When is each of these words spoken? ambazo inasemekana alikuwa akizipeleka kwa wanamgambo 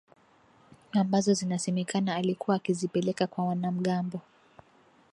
ambazo 0.91 1.31
inasemekana 1.41 2.15
alikuwa 2.15 2.55
akizipeleka 2.55 3.27
kwa 3.27 3.45
wanamgambo 3.45 4.21